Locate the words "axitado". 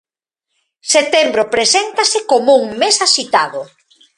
3.07-3.61